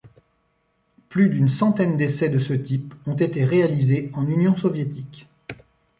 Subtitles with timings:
[1.09, 5.27] Plus d'une centaine d'essais de ce type ont été réalisés en Union soviétique.